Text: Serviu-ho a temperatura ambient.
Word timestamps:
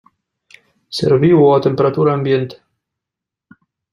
Serviu-ho 0.99 1.51
a 1.53 1.59
temperatura 1.67 2.17
ambient. 2.19 2.51